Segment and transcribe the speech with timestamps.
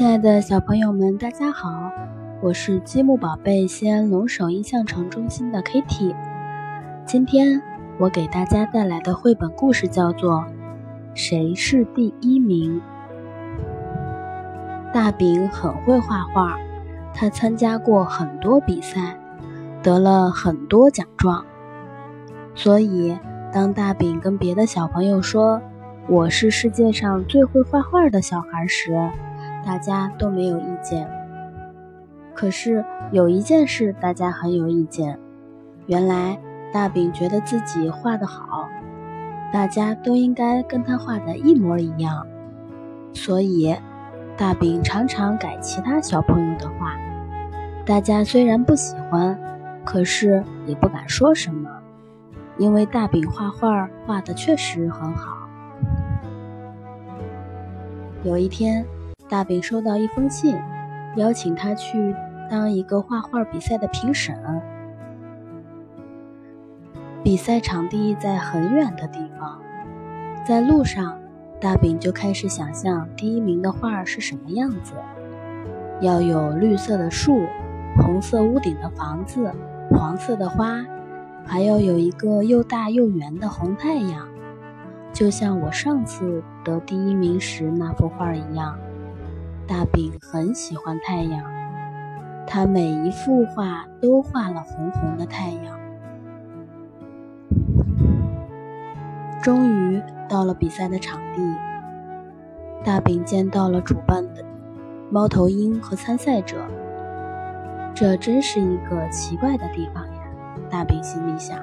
[0.00, 1.92] 亲爱的小朋友们，大家好，
[2.40, 6.16] 我是积木宝贝西安龙首印象城中心的 Kitty。
[7.04, 7.60] 今天
[7.98, 10.36] 我给大家带来的绘本故事叫做
[11.12, 12.80] 《谁是第一名》。
[14.90, 16.56] 大饼很会画画，
[17.12, 19.18] 他参加过很多比赛，
[19.82, 21.44] 得了很多奖状。
[22.54, 23.18] 所以，
[23.52, 25.60] 当大饼跟别的小朋友说
[26.08, 29.10] “我是世界上最会画画的小孩”时，
[29.70, 31.08] 大家都没有意见，
[32.34, 35.16] 可是有一件事大家很有意见。
[35.86, 36.36] 原来
[36.72, 38.68] 大饼觉得自己画得好，
[39.52, 42.26] 大家都应该跟他画的一模一样，
[43.12, 43.72] 所以
[44.36, 46.96] 大饼常常改其他小朋友的画。
[47.86, 49.38] 大家虽然不喜欢，
[49.84, 51.70] 可是也不敢说什么，
[52.58, 55.48] 因为大饼画画画的确实很好。
[58.24, 58.84] 有一天。
[59.30, 60.58] 大饼收到一封信，
[61.14, 62.16] 邀请他去
[62.50, 64.36] 当一个画画比赛的评审。
[67.22, 69.62] 比赛场地在很远的地方，
[70.44, 71.16] 在路上，
[71.60, 74.94] 大饼就开始想象第一名的画是什么样子：
[76.00, 77.46] 要有绿色的树、
[77.98, 79.52] 红色屋顶的房子、
[79.92, 80.84] 黄色的花，
[81.46, 84.26] 还要有一个又大又圆的红太阳，
[85.12, 88.76] 就像我上次得第一名时那幅画一样。
[89.70, 91.44] 大饼很喜欢太阳，
[92.44, 95.78] 他每一幅画都画了红红的太阳。
[99.40, 101.40] 终于到了比赛的场地，
[102.84, 104.44] 大饼见到了主办的
[105.08, 106.66] 猫头鹰和参赛者。
[107.94, 110.22] 这真是一个奇怪的地方呀，
[110.68, 111.56] 大饼心里想。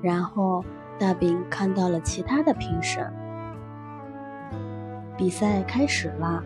[0.00, 0.64] 然后，
[0.98, 3.12] 大饼看到了其他的评审。
[5.22, 6.42] 比赛开始了，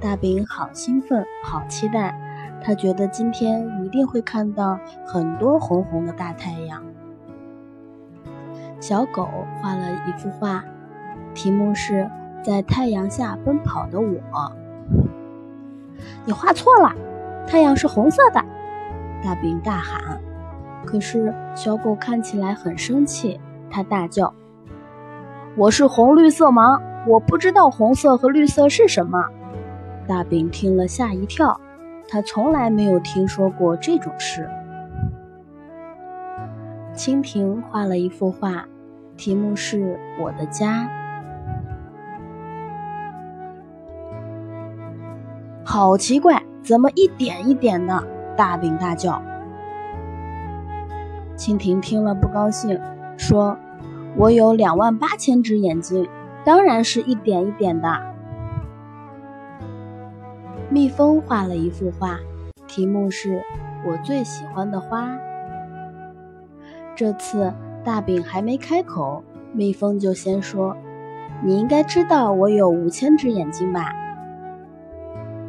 [0.00, 2.18] 大饼好兴奋，好期待。
[2.62, 6.82] 他觉得今天一定会看到很多红红的大太阳。
[8.80, 9.28] 小狗
[9.60, 10.64] 画了一幅画，
[11.34, 12.10] 题目是
[12.42, 14.18] 在太阳下奔跑的我。
[16.24, 16.94] 你画错了，
[17.46, 18.42] 太阳是红色的！
[19.22, 20.18] 大饼大喊。
[20.86, 23.38] 可是小狗看起来很生气，
[23.70, 24.32] 它大叫
[25.58, 29.24] ：“我是红绿色盲。”我不知道红色和绿色是什么。
[30.06, 31.60] 大饼听了吓一跳，
[32.08, 34.48] 他从来没有听说过这种事。
[36.94, 38.66] 蜻蜓画了一幅画，
[39.16, 40.88] 题目是我的家。
[45.64, 48.06] 好奇怪，怎么一点一点的？
[48.36, 49.20] 大饼大叫。
[51.36, 52.80] 蜻蜓听了不高兴，
[53.16, 53.56] 说
[54.16, 56.06] ：“我有两万八千只眼睛。”
[56.44, 58.14] 当然是一点一点的。
[60.70, 62.18] 蜜蜂画了一幅画，
[62.66, 63.42] 题目是
[63.86, 65.08] 我最喜欢的花。
[66.94, 69.22] 这次大饼还没开口，
[69.52, 70.76] 蜜蜂就先说
[71.42, 73.92] ：“你应该知道我有五千只眼睛吧？”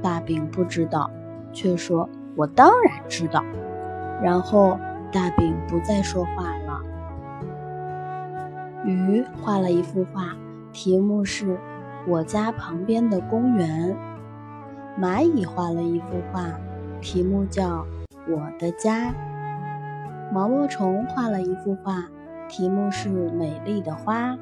[0.01, 1.09] 大饼不知道，
[1.51, 2.07] 却说
[2.37, 3.43] ：“我当然知道。”
[4.21, 4.77] 然后
[5.11, 6.81] 大饼不再说话了。
[8.85, 10.35] 鱼画了一幅画。
[10.75, 11.57] 题目是
[12.05, 13.95] 我家旁边的公园。
[14.99, 16.51] 蚂蚁画了一幅画，
[16.99, 17.85] 题目叫
[18.27, 19.13] 我的家。
[20.33, 22.03] 毛毛虫画了一幅画，
[22.49, 24.37] 题目是美丽的花。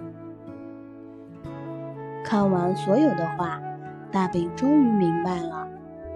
[2.26, 3.62] 看完所有的画，
[4.12, 5.68] 大饼终于明白了。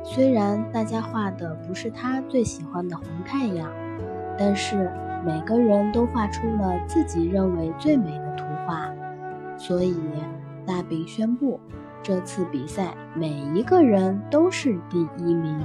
[0.03, 3.69] 虽然大家画的不是他最喜欢的红太阳，
[4.35, 4.91] 但是
[5.23, 8.91] 每个人都画出了自己认为最美的图画。
[9.57, 9.95] 所以，
[10.65, 11.59] 大饼宣布，
[12.03, 15.59] 这次比赛每一个人都是第一名。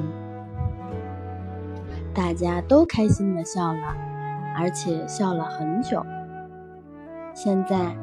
[2.15, 3.97] 大家都开心的笑了，
[4.57, 6.05] 而且笑了很久。
[7.35, 7.97] 现在，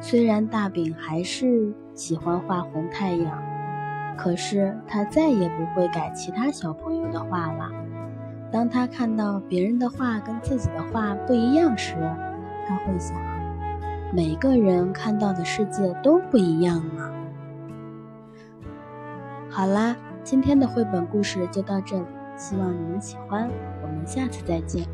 [0.00, 3.42] 虽然大饼还是喜欢画红太阳，
[4.16, 7.70] 可是他再也不会改其他小朋友的画了。
[8.52, 11.94] 当他看到别人的画跟自己的画不一样时，
[12.66, 13.35] 他会想。
[14.12, 17.12] 每个人看到的世界都不一样呢。
[19.50, 22.04] 好啦，今天的绘本故事就到这里，
[22.36, 23.50] 希望你们喜欢。
[23.82, 24.86] 我们下次再见。